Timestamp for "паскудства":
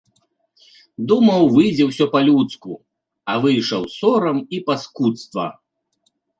4.73-5.47